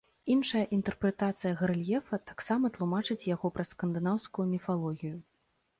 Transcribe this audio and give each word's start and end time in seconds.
Іншая 0.35 0.61
інтэрпрэтацыя 0.77 1.51
гарэльефа 1.61 2.21
таксама 2.31 2.73
тлумачыць 2.79 3.27
яго 3.35 3.47
праз 3.59 3.69
скандынаўскую 3.77 4.53
міфалогію. 4.57 5.17